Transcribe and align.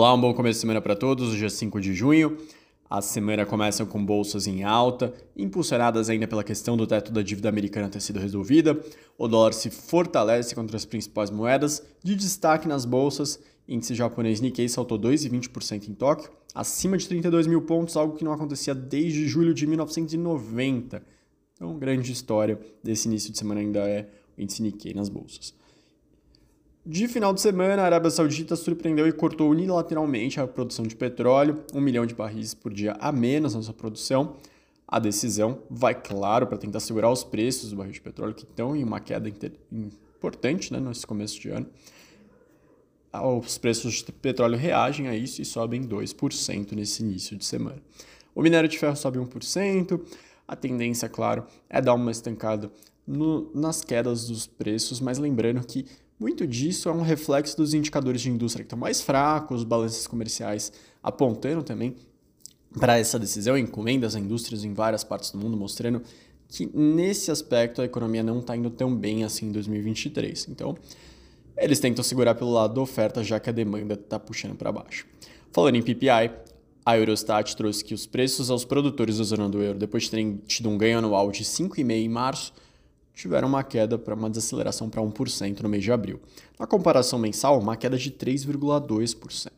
Olá, 0.00 0.14
um 0.14 0.20
bom 0.22 0.32
começo 0.32 0.56
de 0.56 0.60
semana 0.62 0.80
para 0.80 0.96
todos. 0.96 1.28
Hoje 1.28 1.44
é 1.44 1.48
5 1.50 1.78
de 1.78 1.92
junho. 1.92 2.38
A 2.88 3.02
semana 3.02 3.44
começa 3.44 3.84
com 3.84 4.02
bolsas 4.02 4.46
em 4.46 4.64
alta, 4.64 5.12
impulsionadas 5.36 6.08
ainda 6.08 6.26
pela 6.26 6.42
questão 6.42 6.74
do 6.74 6.86
teto 6.86 7.12
da 7.12 7.20
dívida 7.20 7.50
americana 7.50 7.90
ter 7.90 8.00
sido 8.00 8.18
resolvida. 8.18 8.82
O 9.18 9.28
dólar 9.28 9.52
se 9.52 9.68
fortalece 9.68 10.54
contra 10.54 10.74
as 10.74 10.86
principais 10.86 11.28
moedas. 11.28 11.86
De 12.02 12.16
destaque 12.16 12.66
nas 12.66 12.86
bolsas, 12.86 13.38
índice 13.68 13.94
japonês 13.94 14.40
Nikkei 14.40 14.70
saltou 14.70 14.98
2,20% 14.98 15.88
em 15.88 15.92
Tóquio, 15.92 16.30
acima 16.54 16.96
de 16.96 17.06
32 17.06 17.46
mil 17.46 17.60
pontos, 17.60 17.94
algo 17.94 18.16
que 18.16 18.24
não 18.24 18.32
acontecia 18.32 18.74
desde 18.74 19.28
julho 19.28 19.52
de 19.52 19.66
1990. 19.66 21.02
Então, 21.52 21.78
grande 21.78 22.10
história 22.10 22.58
desse 22.82 23.06
início 23.06 23.30
de 23.30 23.36
semana 23.36 23.60
ainda 23.60 23.80
é 23.80 24.08
o 24.38 24.40
índice 24.40 24.62
Nikkei 24.62 24.94
nas 24.94 25.10
bolsas. 25.10 25.59
De 26.84 27.06
final 27.06 27.34
de 27.34 27.42
semana, 27.42 27.82
a 27.82 27.84
Arábia 27.84 28.10
Saudita 28.10 28.56
surpreendeu 28.56 29.06
e 29.06 29.12
cortou 29.12 29.50
unilateralmente 29.50 30.40
a 30.40 30.46
produção 30.46 30.86
de 30.86 30.96
petróleo, 30.96 31.62
um 31.74 31.80
milhão 31.80 32.06
de 32.06 32.14
barris 32.14 32.54
por 32.54 32.72
dia 32.72 32.96
a 32.98 33.12
menos 33.12 33.54
na 33.54 33.62
sua 33.62 33.74
produção. 33.74 34.36
A 34.88 34.98
decisão 34.98 35.62
vai, 35.68 35.94
claro, 35.94 36.46
para 36.46 36.56
tentar 36.56 36.80
segurar 36.80 37.10
os 37.10 37.22
preços 37.22 37.70
do 37.70 37.76
barril 37.76 37.92
de 37.92 38.00
petróleo, 38.00 38.34
que 38.34 38.44
estão 38.44 38.74
em 38.74 38.82
uma 38.82 38.98
queda 38.98 39.30
importante 39.70 40.72
né, 40.72 40.80
nesse 40.80 41.06
começo 41.06 41.38
de 41.38 41.50
ano. 41.50 41.66
Os 43.12 43.58
preços 43.58 44.02
de 44.02 44.12
petróleo 44.12 44.56
reagem 44.56 45.06
a 45.06 45.14
isso 45.14 45.42
e 45.42 45.44
sobem 45.44 45.82
2% 45.82 46.72
nesse 46.72 47.02
início 47.02 47.36
de 47.36 47.44
semana. 47.44 47.80
O 48.34 48.40
minério 48.40 48.68
de 48.68 48.78
ferro 48.78 48.96
sobe 48.96 49.18
1%. 49.18 50.00
A 50.48 50.56
tendência, 50.56 51.08
claro, 51.08 51.44
é 51.68 51.80
dar 51.80 51.94
uma 51.94 52.10
estancada 52.10 52.72
no, 53.06 53.50
nas 53.54 53.82
quedas 53.82 54.26
dos 54.26 54.46
preços, 54.46 54.98
mas 54.98 55.18
lembrando 55.18 55.64
que 55.64 55.84
muito 56.20 56.46
disso 56.46 56.90
é 56.90 56.92
um 56.92 57.00
reflexo 57.00 57.56
dos 57.56 57.72
indicadores 57.72 58.20
de 58.20 58.28
indústria 58.28 58.62
que 58.62 58.66
estão 58.66 58.78
mais 58.78 59.00
fracos, 59.00 59.60
os 59.60 59.64
balanços 59.64 60.06
comerciais 60.06 60.70
apontando 61.02 61.62
também 61.62 61.96
para 62.78 62.98
essa 62.98 63.18
decisão, 63.18 63.56
encomendas 63.56 64.14
a 64.14 64.20
indústrias 64.20 64.62
em 64.62 64.74
várias 64.74 65.02
partes 65.02 65.30
do 65.30 65.38
mundo, 65.38 65.56
mostrando 65.56 66.02
que 66.46 66.70
nesse 66.74 67.30
aspecto 67.30 67.80
a 67.80 67.84
economia 67.86 68.22
não 68.22 68.40
está 68.40 68.54
indo 68.54 68.68
tão 68.70 68.94
bem 68.94 69.24
assim 69.24 69.46
em 69.46 69.52
2023. 69.52 70.48
Então, 70.50 70.76
eles 71.56 71.80
tentam 71.80 72.04
segurar 72.04 72.34
pelo 72.34 72.52
lado 72.52 72.74
da 72.74 72.80
oferta, 72.82 73.24
já 73.24 73.40
que 73.40 73.48
a 73.48 73.52
demanda 73.52 73.94
está 73.94 74.18
puxando 74.18 74.56
para 74.56 74.70
baixo. 74.70 75.06
Falando 75.52 75.76
em 75.76 75.82
PPI, 75.82 76.30
a 76.84 76.98
Eurostat 76.98 77.56
trouxe 77.56 77.84
que 77.84 77.94
os 77.94 78.06
preços 78.06 78.50
aos 78.50 78.64
produtores 78.64 79.18
da 79.18 79.24
zona 79.24 79.48
do 79.48 79.62
euro, 79.62 79.78
depois 79.78 80.04
de 80.04 80.10
terem 80.10 80.36
tido 80.46 80.68
um 80.68 80.76
ganho 80.76 80.98
anual 80.98 81.30
de 81.30 81.44
5,5% 81.44 81.90
em 81.90 82.08
março, 82.08 82.52
tiveram 83.20 83.48
uma 83.48 83.62
queda 83.62 83.98
para 83.98 84.14
uma 84.14 84.30
desaceleração 84.30 84.88
para 84.88 85.02
1% 85.02 85.60
no 85.60 85.68
mês 85.68 85.84
de 85.84 85.92
abril. 85.92 86.20
Na 86.58 86.66
comparação 86.66 87.18
mensal, 87.18 87.58
uma 87.58 87.76
queda 87.76 87.98
de 87.98 88.10
3,2%. 88.10 89.50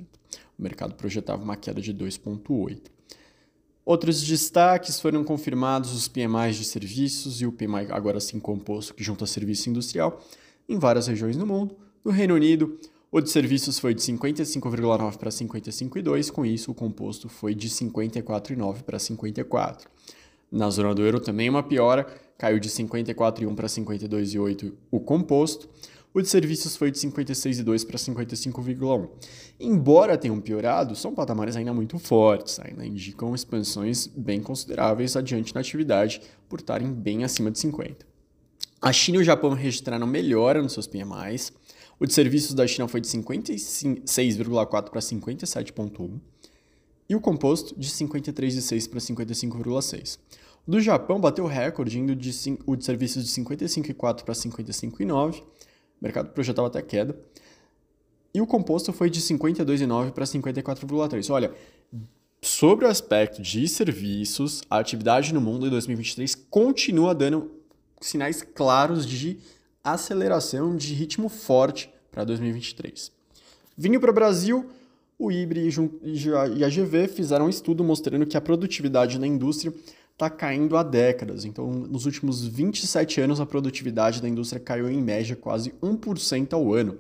O 0.59 0.63
mercado 0.63 0.95
projetava 0.95 1.43
uma 1.43 1.57
queda 1.57 1.81
de 1.81 1.95
2,8%. 1.95 2.81
Outros 3.85 4.23
destaques 4.23 5.01
foram 5.01 5.25
confirmados 5.25 5.93
os 5.93 6.07
PMIs 6.07 6.57
de 6.57 6.65
serviços 6.65 7.41
e 7.41 7.47
o 7.47 7.53
PMI 7.53 7.91
agora 7.91 8.21
sim 8.21 8.39
composto, 8.39 8.95
que 8.95 9.03
junta 9.03 9.27
serviço 9.27 9.69
industrial, 9.69 10.23
em 10.69 10.79
várias 10.79 11.09
regiões 11.09 11.37
do 11.37 11.45
mundo. 11.45 11.77
No 12.05 12.13
Reino 12.13 12.35
Unido, 12.35 12.79
o 13.11 13.21
de 13.21 13.29
serviços 13.29 13.79
foi 13.79 13.93
de 13.93 14.01
55,9 14.01 15.17
para 15.17 15.31
55,2, 15.31 16.31
com 16.31 16.47
isso 16.47 16.71
o 16.71 16.75
composto 16.75 17.29
foi 17.29 17.55
de 17.55 17.69
54,9 17.69 18.83
para 18.83 18.99
54. 18.99 19.91
Na 20.51 20.71
zona 20.71 20.95
do 20.95 21.03
euro 21.03 21.19
também 21.19 21.51
uma 21.51 21.63
piora, 21.63 22.07
caiu 22.43 22.59
de 22.59 22.69
54,1 22.69 23.55
para 23.55 23.69
52,8 23.69 24.73
o 24.91 24.99
composto. 24.99 25.69
O 26.13 26.21
de 26.21 26.29
serviços 26.29 26.75
foi 26.75 26.91
de 26.91 26.99
56,2 26.99 27.87
para 27.87 27.97
55,1. 27.97 29.09
Embora 29.61 30.19
tenham 30.19 30.41
piorado, 30.41 30.97
são 30.97 31.15
patamares 31.15 31.55
ainda 31.55 31.73
muito 31.73 32.01
fortes, 32.01 32.59
ainda 32.59 32.85
indicam 32.85 33.33
expansões 33.33 34.09
bem 34.09 34.43
consideráveis 34.43 35.15
adiante 35.15 35.55
na 35.55 35.61
atividade, 35.61 36.21
por 36.49 36.59
estarem 36.59 36.93
bem 36.93 37.23
acima 37.23 37.49
de 37.49 37.61
50. 37.61 38.05
A 38.81 38.93
China 38.93 39.19
e 39.19 39.21
o 39.21 39.25
Japão 39.25 39.53
registraram 39.53 40.09
melhora 40.09 40.61
nos 40.61 40.73
seus 40.73 40.89
PMIs. 40.89 41.53
O 42.01 42.07
de 42.07 42.13
serviços 42.13 42.55
da 42.55 42.67
China 42.67 42.89
foi 42.89 43.01
de 43.01 43.07
56,4 43.07 44.91
para 44.91 45.01
57,1 45.01 46.21
e 47.09 47.15
o 47.15 47.21
composto 47.21 47.79
de 47.79 47.89
53,6 47.89 48.91
para 48.91 48.99
55,6. 48.99 50.19
Do 50.67 50.81
Japão 50.81 51.21
bateu 51.21 51.47
recorde, 51.47 51.99
indo 51.99 52.15
de, 52.15 52.31
o 52.67 52.77
de 52.77 52.85
serviços 52.85 53.25
de 53.25 53.41
55,4 53.41 54.23
para 54.23 54.35
55,9. 54.35 55.41
O 55.41 55.45
mercado 56.01 56.31
projetava 56.31 56.69
até 56.69 56.81
queda. 56.81 57.17
E 58.35 58.41
o 58.41 58.47
composto 58.47 58.93
foi 58.93 59.11
de 59.11 59.21
52,9 59.21 60.13
para 60.13 60.25
54,3. 60.25 61.31
Olha, 61.31 61.53
sobre 62.41 62.85
o 62.85 62.89
aspecto 62.89 63.43
de 63.43 63.69
serviços, 63.69 64.63
a 64.71 64.79
atividade 64.79 65.35
no 65.35 65.41
mundo 65.41 65.67
em 65.67 65.71
2023 65.71 66.35
continua 66.49 67.15
dando 67.15 67.51
sinais 68.01 68.43
claros 68.43 69.05
de 69.07 69.39
aceleração 69.85 70.77
de 70.77 70.95
ritmo 70.95 71.29
forte 71.29 71.91
para 72.11 72.25
2023. 72.25 73.13
Vindo 73.77 74.01
para 74.01 74.11
o 74.11 74.15
Brasil, 74.15 74.71
o 75.19 75.31
IBRE 75.31 75.69
e 76.57 76.65
a 76.65 76.69
GV 76.69 77.09
fizeram 77.09 77.47
um 77.47 77.49
estudo 77.49 77.85
mostrando 77.85 78.27
que 78.27 78.37
a 78.37 78.41
produtividade 78.41 79.19
na 79.19 79.27
indústria 79.27 79.73
está 80.13 80.31
caindo 80.31 80.77
há 80.77 80.83
décadas. 80.83 81.45
Então, 81.45 81.71
nos 81.71 82.07
últimos 82.07 82.47
27 82.47 83.21
anos, 83.21 83.41
a 83.41 83.47
produtividade 83.47 84.23
da 84.23 84.29
indústria 84.29 84.61
caiu 84.61 84.91
em 84.91 85.03
média 85.03 85.35
quase 85.35 85.71
1% 85.83 86.53
ao 86.53 86.73
ano. 86.73 86.99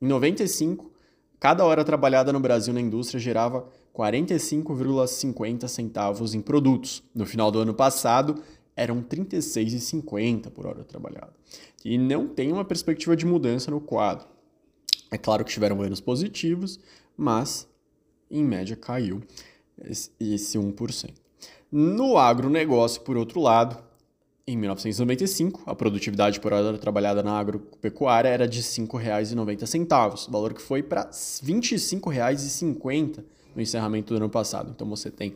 Em 0.00 0.06
95, 0.06 0.90
cada 1.38 1.64
hora 1.64 1.84
trabalhada 1.84 2.32
no 2.32 2.40
Brasil 2.40 2.74
na 2.74 2.80
indústria 2.80 3.20
gerava 3.20 3.68
45,50 3.94 5.68
centavos 5.68 6.34
em 6.34 6.40
produtos. 6.40 7.02
No 7.14 7.26
final 7.26 7.50
do 7.50 7.60
ano 7.60 7.74
passado, 7.74 8.42
eram 8.74 9.02
36,50 9.02 10.50
por 10.50 10.66
hora 10.66 10.82
trabalhada. 10.82 11.32
E 11.84 11.98
não 11.98 12.26
tem 12.26 12.50
uma 12.52 12.64
perspectiva 12.64 13.16
de 13.16 13.26
mudança 13.26 13.70
no 13.70 13.80
quadro. 13.80 14.26
É 15.10 15.18
claro 15.18 15.44
que 15.44 15.52
tiveram 15.52 15.82
anos 15.82 16.00
positivos, 16.00 16.80
mas 17.16 17.68
em 18.30 18.42
média 18.42 18.74
caiu 18.74 19.22
esse 20.18 20.58
1%. 20.58 21.21
No 21.74 22.18
agronegócio, 22.18 23.00
por 23.00 23.16
outro 23.16 23.40
lado, 23.40 23.78
em 24.46 24.58
1995, 24.58 25.62
a 25.64 25.74
produtividade 25.74 26.38
por 26.38 26.52
hora 26.52 26.76
trabalhada 26.76 27.22
na 27.22 27.38
agropecuária 27.38 28.28
era 28.28 28.46
de 28.46 28.58
R$ 28.58 28.66
5,90, 28.66 30.30
valor 30.30 30.52
que 30.52 30.60
foi 30.60 30.82
para 30.82 31.04
R$ 31.04 31.10
25,50 31.10 33.24
no 33.56 33.62
encerramento 33.62 34.12
do 34.12 34.18
ano 34.18 34.28
passado. 34.28 34.70
Então 34.70 34.86
você 34.86 35.10
tem, 35.10 35.34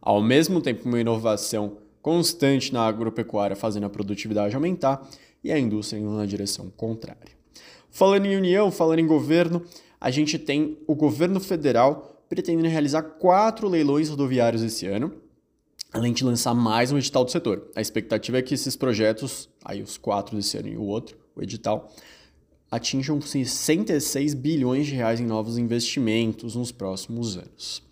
ao 0.00 0.22
mesmo 0.22 0.60
tempo, 0.60 0.88
uma 0.88 1.00
inovação 1.00 1.78
constante 2.00 2.72
na 2.72 2.86
agropecuária 2.86 3.56
fazendo 3.56 3.86
a 3.86 3.90
produtividade 3.90 4.54
aumentar 4.54 5.04
e 5.42 5.50
a 5.50 5.58
indústria 5.58 5.98
indo 5.98 6.12
na 6.12 6.26
direção 6.26 6.70
contrária. 6.76 7.32
Falando 7.90 8.26
em 8.26 8.36
união, 8.36 8.70
falando 8.70 9.00
em 9.00 9.06
governo, 9.06 9.64
a 10.00 10.12
gente 10.12 10.38
tem 10.38 10.78
o 10.86 10.94
governo 10.94 11.40
federal 11.40 12.24
pretendendo 12.28 12.68
realizar 12.68 13.02
quatro 13.02 13.68
leilões 13.68 14.08
rodoviários 14.08 14.62
esse 14.62 14.86
ano, 14.86 15.20
além 15.92 16.12
de 16.12 16.24
lançar 16.24 16.54
mais 16.54 16.90
um 16.90 16.96
edital 16.96 17.24
do 17.24 17.30
setor. 17.30 17.70
A 17.76 17.80
expectativa 17.80 18.38
é 18.38 18.42
que 18.42 18.54
esses 18.54 18.74
projetos, 18.76 19.48
aí 19.62 19.82
os 19.82 19.98
quatro 19.98 20.34
desse 20.34 20.56
ano 20.56 20.68
e 20.68 20.76
o 20.76 20.82
outro, 20.82 21.18
o 21.36 21.42
edital, 21.42 21.92
atinjam 22.70 23.20
66 23.20 24.32
bilhões 24.32 24.86
de 24.86 24.94
reais 24.94 25.20
em 25.20 25.26
novos 25.26 25.58
investimentos 25.58 26.56
nos 26.56 26.72
próximos 26.72 27.36
anos. 27.36 27.82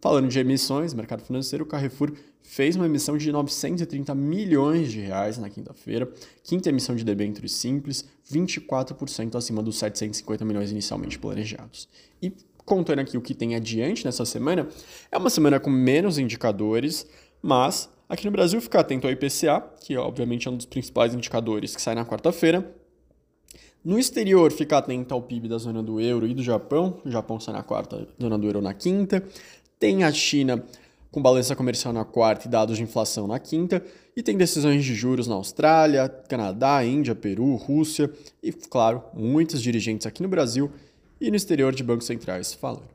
Falando 0.00 0.28
de 0.28 0.38
emissões, 0.38 0.94
mercado 0.94 1.24
financeiro, 1.24 1.64
o 1.64 1.66
Carrefour 1.66 2.12
fez 2.40 2.76
uma 2.76 2.86
emissão 2.86 3.18
de 3.18 3.32
930 3.32 4.14
milhões 4.14 4.92
de 4.92 5.00
reais 5.00 5.38
na 5.38 5.50
quinta-feira, 5.50 6.08
quinta 6.44 6.68
emissão 6.68 6.94
de 6.94 7.02
debêntures 7.02 7.52
simples, 7.52 8.04
24% 8.30 9.34
acima 9.34 9.62
dos 9.62 9.78
750 9.78 10.44
milhões 10.44 10.70
inicialmente 10.70 11.18
planejados. 11.18 11.88
E 12.22 12.32
contando 12.64 13.00
aqui 13.00 13.16
o 13.16 13.20
que 13.20 13.34
tem 13.34 13.54
adiante 13.54 14.04
nessa 14.04 14.24
semana, 14.24 14.68
é 15.10 15.18
uma 15.18 15.30
semana 15.30 15.60
com 15.60 15.70
menos 15.70 16.18
indicadores, 16.18 17.06
mas 17.44 17.90
aqui 18.08 18.24
no 18.24 18.30
Brasil 18.30 18.58
ficar 18.58 18.80
atento 18.80 19.06
ao 19.06 19.12
IPCA, 19.12 19.62
que 19.82 19.94
obviamente 19.98 20.48
é 20.48 20.50
um 20.50 20.56
dos 20.56 20.64
principais 20.64 21.12
indicadores 21.12 21.76
que 21.76 21.82
sai 21.82 21.94
na 21.94 22.02
quarta-feira. 22.02 22.74
No 23.84 23.98
exterior, 23.98 24.50
ficar 24.50 24.78
atento 24.78 25.12
ao 25.12 25.20
PIB 25.20 25.46
da 25.46 25.58
zona 25.58 25.82
do 25.82 26.00
euro 26.00 26.26
e 26.26 26.32
do 26.32 26.42
Japão. 26.42 27.02
O 27.04 27.10
Japão 27.10 27.38
sai 27.38 27.52
na 27.52 27.62
quarta, 27.62 28.08
zona 28.18 28.38
do 28.38 28.46
euro 28.46 28.62
na 28.62 28.72
quinta. 28.72 29.22
Tem 29.78 30.04
a 30.04 30.10
China 30.10 30.64
com 31.10 31.20
balança 31.20 31.54
comercial 31.54 31.92
na 31.92 32.02
quarta 32.02 32.48
e 32.48 32.50
dados 32.50 32.78
de 32.78 32.82
inflação 32.82 33.26
na 33.26 33.38
quinta. 33.38 33.84
E 34.16 34.22
tem 34.22 34.38
decisões 34.38 34.82
de 34.82 34.94
juros 34.94 35.26
na 35.26 35.34
Austrália, 35.34 36.08
Canadá, 36.08 36.82
Índia, 36.82 37.14
Peru, 37.14 37.56
Rússia 37.56 38.10
e, 38.42 38.52
claro, 38.52 39.04
muitos 39.12 39.60
dirigentes 39.60 40.06
aqui 40.06 40.22
no 40.22 40.28
Brasil 40.30 40.72
e 41.20 41.28
no 41.28 41.36
exterior 41.36 41.74
de 41.74 41.84
bancos 41.84 42.06
centrais 42.06 42.54
falando. 42.54 42.88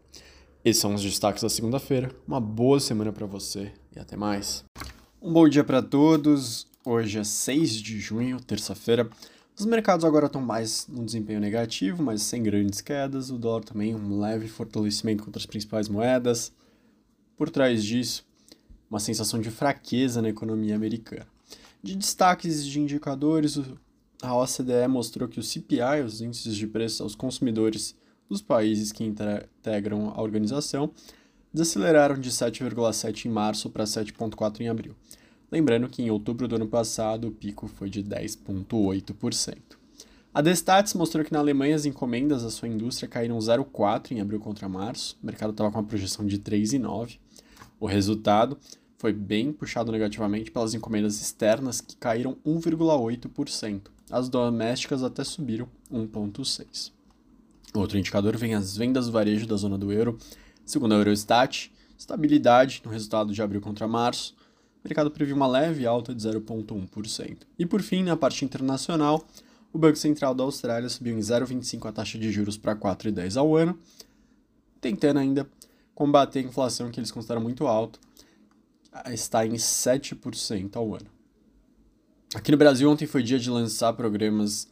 Esses 0.66 0.82
são 0.82 0.96
os 0.96 1.04
destaques 1.04 1.44
da 1.44 1.50
segunda-feira. 1.50 2.10
Uma 2.28 2.40
boa 2.40 2.80
semana 2.80 3.14
para 3.14 3.28
você 3.28 3.72
e 3.96 4.00
até 4.00 4.16
mais. 4.16 4.64
Um 5.22 5.34
bom 5.34 5.48
dia 5.48 5.64
para 5.64 5.82
todos. 5.82 6.68
Hoje 6.86 7.20
é 7.20 7.24
6 7.24 7.74
de 7.74 8.00
junho, 8.00 8.40
terça-feira. 8.40 9.10
Os 9.58 9.66
mercados 9.66 10.06
agora 10.06 10.28
estão 10.28 10.42
mais 10.42 10.88
num 10.88 11.04
desempenho 11.04 11.40
negativo, 11.40 12.02
mas 12.02 12.22
sem 12.22 12.42
grandes 12.42 12.80
quedas. 12.80 13.30
O 13.30 13.38
dólar 13.38 13.64
também 13.64 13.94
um 13.94 14.20
leve 14.20 14.48
fortalecimento 14.48 15.24
contra 15.24 15.40
as 15.40 15.46
principais 15.46 15.90
moedas. 15.90 16.54
Por 17.36 17.50
trás 17.50 17.84
disso, 17.84 18.26
uma 18.90 19.00
sensação 19.00 19.40
de 19.42 19.52
fraqueza 19.52 20.22
na 20.22 20.30
economia 20.30 20.76
americana. 20.76 21.28
De 21.84 21.96
destaques 21.96 22.66
de 22.66 22.80
indicadores, 22.80 23.60
a 24.22 24.36
OCDE 24.36 24.88
mostrou 24.90 25.28
que 25.28 25.40
o 25.40 25.44
CPI, 25.44 26.04
os 26.06 26.22
índices 26.22 26.56
de 26.56 26.68
preços 26.68 27.02
aos 27.02 27.16
consumidores 27.16 27.96
dos 28.30 28.42
países 28.42 28.92
que 28.92 29.04
integram 29.04 30.14
a 30.16 30.22
organização, 30.22 30.92
desaceleraram 31.54 32.20
de 32.20 32.30
7,7 32.30 33.26
em 33.26 33.30
março 33.30 33.70
para 33.70 33.84
7,4 33.84 34.62
em 34.62 34.70
abril. 34.70 34.96
Lembrando 35.52 35.90
que 35.90 36.02
em 36.02 36.12
outubro 36.12 36.48
do 36.48 36.56
ano 36.56 36.68
passado 36.68 37.28
o 37.28 37.32
pico 37.32 37.68
foi 37.68 37.90
de 37.90 38.04
10,8%. 38.04 39.58
A 40.32 40.42
Destats 40.42 40.94
mostrou 40.94 41.26
que 41.26 41.34
na 41.34 41.40
Alemanha 41.40 41.76
as 41.76 41.86
encomendas 41.86 42.44
da 42.44 42.52
sua 42.52 42.68
indústria 42.68 43.10
caíram 43.10 43.38
0,4 43.40 44.12
em 44.12 44.22
abril 44.22 44.40
contra 44.40 44.70
março, 44.70 45.18
o 45.22 45.26
mercado 45.26 45.52
estava 45.52 45.72
com 45.72 45.80
uma 45.80 45.88
projeção 45.88 46.26
de 46.26 46.38
3,9. 46.38 47.18
O 47.80 47.88
resultado 47.88 48.58
foi 49.00 49.14
bem 49.14 49.52
puxado 49.52 49.92
negativamente 49.92 50.52
pelas 50.52 50.74
encomendas 50.74 51.20
externas, 51.20 51.82
que 51.82 51.96
caíram 51.96 52.38
1,8%. 52.46 53.84
As 54.12 54.28
domésticas 54.28 55.02
até 55.02 55.24
subiram 55.24 55.68
1,6%. 55.92 56.92
Outro 57.74 57.98
indicador 57.98 58.36
vem 58.36 58.56
as 58.56 58.76
vendas 58.76 59.06
do 59.06 59.12
varejo 59.12 59.48
da 59.48 59.56
zona 59.56 59.78
do 59.78 59.92
euro. 59.92 60.18
Segundo 60.70 60.94
a 60.94 60.98
Eurostat, 60.98 61.72
estabilidade 61.98 62.84
no 62.86 62.92
resultado 62.92 63.34
de 63.34 63.42
abril 63.42 63.60
contra 63.60 63.88
março, 63.88 64.36
o 64.76 64.88
mercado 64.88 65.10
previu 65.10 65.36
uma 65.36 65.48
leve 65.48 65.84
alta 65.88 66.14
de 66.14 66.22
0,1%. 66.22 67.38
E 67.58 67.66
por 67.66 67.82
fim, 67.82 68.04
na 68.04 68.16
parte 68.16 68.46
internacional, 68.46 69.26
o 69.74 69.80
Banco 69.80 69.98
Central 69.98 70.36
da 70.36 70.44
Austrália 70.44 70.88
subiu 70.88 71.18
em 71.18 71.22
0,25 71.22 71.90
a 71.90 71.92
taxa 71.92 72.20
de 72.20 72.32
juros 72.32 72.56
para 72.56 72.76
4,10 72.76 73.36
ao 73.36 73.56
ano, 73.56 73.80
tentando 74.80 75.18
ainda 75.18 75.50
combater 75.96 76.38
a 76.38 76.44
inflação 76.44 76.92
que 76.92 77.00
eles 77.00 77.10
consideram 77.10 77.42
muito 77.42 77.66
alta, 77.66 77.98
está 79.08 79.44
em 79.48 79.54
7% 79.54 80.76
ao 80.76 80.94
ano. 80.94 81.08
Aqui 82.36 82.52
no 82.52 82.58
Brasil, 82.58 82.88
ontem 82.88 83.08
foi 83.08 83.24
dia 83.24 83.40
de 83.40 83.50
lançar 83.50 83.94
programas 83.94 84.68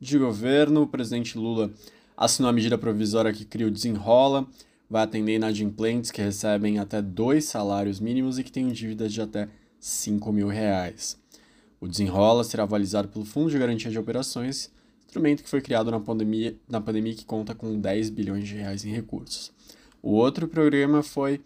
de 0.00 0.18
governo. 0.18 0.82
O 0.82 0.88
presidente 0.88 1.38
Lula 1.38 1.70
assinou 2.16 2.50
a 2.50 2.52
medida 2.52 2.76
provisória 2.76 3.32
que 3.32 3.44
cria 3.44 3.68
o 3.68 3.70
Desenrola, 3.70 4.44
vai 4.88 5.02
atender 5.02 5.34
inadimplentes 5.34 6.10
que 6.10 6.22
recebem 6.22 6.78
até 6.78 7.02
dois 7.02 7.44
salários 7.44 8.00
mínimos 8.00 8.38
e 8.38 8.44
que 8.44 8.52
têm 8.52 8.68
dívidas 8.68 9.12
de 9.12 9.20
até 9.20 9.48
5 9.78 10.32
mil 10.32 10.48
reais. 10.48 11.18
O 11.80 11.86
Desenrola 11.86 12.42
será 12.42 12.64
avalizado 12.64 13.08
pelo 13.08 13.24
Fundo 13.24 13.50
de 13.50 13.58
Garantia 13.58 13.90
de 13.90 13.98
Operações, 13.98 14.72
instrumento 15.06 15.42
que 15.42 15.48
foi 15.48 15.60
criado 15.60 15.90
na 15.90 16.00
pandemia, 16.00 16.56
na 16.68 16.80
pandemia 16.80 17.14
que 17.14 17.24
conta 17.24 17.54
com 17.54 17.78
10 17.78 18.10
bilhões 18.10 18.46
de 18.46 18.54
reais 18.54 18.84
em 18.84 18.90
recursos. 18.90 19.52
O 20.02 20.12
outro 20.12 20.48
programa 20.48 21.02
foi 21.02 21.40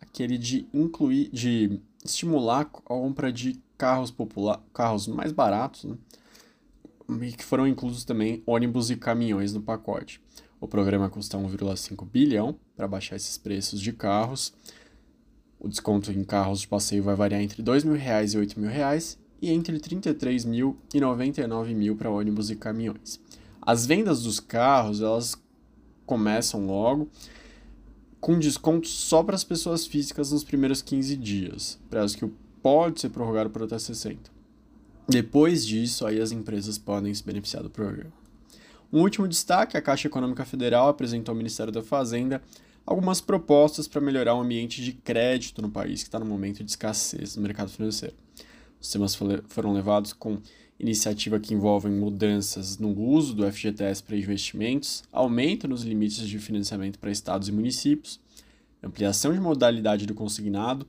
aquele 0.00 0.38
de 0.38 0.66
incluir, 0.72 1.28
de 1.32 1.80
estimular 2.04 2.60
a 2.60 2.64
compra 2.64 3.32
de 3.32 3.60
carros 3.76 4.10
popular, 4.10 4.62
carros 4.72 5.06
mais 5.06 5.32
baratos, 5.32 5.84
né? 5.84 5.96
e 7.22 7.32
que 7.32 7.44
foram 7.44 7.66
inclusos 7.66 8.04
também 8.04 8.42
ônibus 8.46 8.90
e 8.90 8.96
caminhões 8.96 9.52
no 9.52 9.62
pacote. 9.62 10.20
O 10.60 10.66
programa 10.66 11.08
custa 11.08 11.38
1,5 11.38 12.06
bilhão 12.06 12.58
para 12.76 12.88
baixar 12.88 13.16
esses 13.16 13.38
preços 13.38 13.80
de 13.80 13.92
carros. 13.92 14.52
O 15.58 15.68
desconto 15.68 16.10
em 16.12 16.24
carros 16.24 16.60
de 16.60 16.68
passeio 16.68 17.02
vai 17.02 17.14
variar 17.14 17.40
entre 17.40 17.62
2 17.62 17.84
mil 17.84 17.94
reais 17.94 18.34
e 18.34 18.38
8 18.38 18.58
mil 18.58 18.70
reais 18.70 19.18
e 19.40 19.50
entre 19.50 19.74
R$ 19.74 19.80
33 19.80 20.44
mil 20.44 20.76
e 20.92 20.98
R$ 20.98 21.04
99 21.04 21.74
mil 21.74 21.96
para 21.96 22.10
ônibus 22.10 22.50
e 22.50 22.56
caminhões. 22.56 23.20
As 23.62 23.86
vendas 23.86 24.22
dos 24.22 24.40
carros 24.40 25.00
elas 25.00 25.36
começam 26.04 26.66
logo 26.66 27.08
com 28.20 28.38
desconto 28.38 28.88
só 28.88 29.22
para 29.22 29.36
as 29.36 29.44
pessoas 29.44 29.86
físicas 29.86 30.32
nos 30.32 30.42
primeiros 30.42 30.82
15 30.82 31.16
dias, 31.16 31.78
prazo 31.88 32.18
que 32.18 32.26
pode 32.62 33.00
ser 33.00 33.10
prorrogado 33.10 33.50
por 33.50 33.62
até 33.62 33.78
60. 33.78 34.30
Depois 35.08 35.64
disso, 35.64 36.04
aí 36.04 36.20
as 36.20 36.32
empresas 36.32 36.76
podem 36.78 37.14
se 37.14 37.24
beneficiar 37.24 37.62
do 37.62 37.70
programa. 37.70 38.17
Um 38.92 39.00
último 39.00 39.28
destaque: 39.28 39.76
a 39.76 39.82
Caixa 39.82 40.08
Econômica 40.08 40.44
Federal 40.44 40.88
apresentou 40.88 41.32
ao 41.32 41.36
Ministério 41.36 41.72
da 41.72 41.82
Fazenda 41.82 42.42
algumas 42.86 43.20
propostas 43.20 43.86
para 43.86 44.00
melhorar 44.00 44.34
o 44.34 44.40
ambiente 44.40 44.82
de 44.82 44.92
crédito 44.92 45.60
no 45.60 45.70
país, 45.70 46.02
que 46.02 46.08
está 46.08 46.18
no 46.18 46.24
momento 46.24 46.64
de 46.64 46.70
escassez 46.70 47.36
no 47.36 47.42
mercado 47.42 47.70
financeiro. 47.70 48.14
Os 48.80 48.90
temas 48.90 49.14
foram 49.48 49.72
levados 49.74 50.14
com 50.14 50.38
iniciativa 50.80 51.38
que 51.38 51.52
envolvem 51.52 51.92
mudanças 51.92 52.78
no 52.78 52.96
uso 52.98 53.34
do 53.34 53.50
FGTS 53.50 54.02
para 54.02 54.16
investimentos, 54.16 55.02
aumento 55.12 55.66
nos 55.68 55.82
limites 55.82 56.26
de 56.26 56.38
financiamento 56.38 56.98
para 56.98 57.10
estados 57.10 57.48
e 57.48 57.52
municípios, 57.52 58.20
ampliação 58.82 59.32
de 59.32 59.40
modalidade 59.40 60.06
do 60.06 60.14
consignado, 60.14 60.86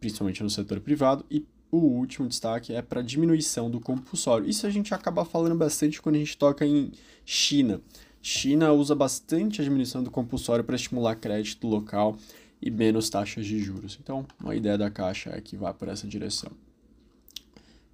principalmente 0.00 0.42
no 0.42 0.50
setor 0.50 0.80
privado, 0.80 1.24
e 1.30 1.44
o 1.76 1.92
último 1.98 2.28
destaque 2.28 2.72
é 2.72 2.82
para 2.82 3.02
diminuição 3.02 3.70
do 3.70 3.80
compulsório. 3.80 4.48
Isso 4.48 4.66
a 4.66 4.70
gente 4.70 4.92
acaba 4.94 5.24
falando 5.24 5.54
bastante 5.54 6.00
quando 6.00 6.16
a 6.16 6.18
gente 6.18 6.36
toca 6.36 6.64
em 6.64 6.92
China. 7.24 7.80
China 8.22 8.72
usa 8.72 8.94
bastante 8.94 9.60
a 9.60 9.64
diminuição 9.64 10.02
do 10.02 10.10
compulsório 10.10 10.64
para 10.64 10.76
estimular 10.76 11.14
crédito 11.16 11.66
local 11.66 12.16
e 12.60 12.70
menos 12.70 13.08
taxas 13.08 13.46
de 13.46 13.58
juros. 13.58 13.98
Então, 14.02 14.26
uma 14.42 14.54
ideia 14.54 14.76
da 14.76 14.90
Caixa 14.90 15.30
é 15.30 15.40
que 15.40 15.56
vá 15.56 15.72
por 15.72 15.88
essa 15.88 16.06
direção. 16.06 16.50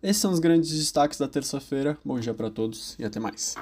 Esses 0.02 0.20
são 0.20 0.32
os 0.32 0.40
grandes 0.40 0.70
destaques 0.70 1.19
da 1.19 1.29
terça-feira. 1.29 1.96
Bom 2.05 2.19
dia 2.19 2.34
para 2.34 2.50
todos 2.50 2.96
e 2.99 3.05
até 3.05 3.20
mais. 3.20 3.55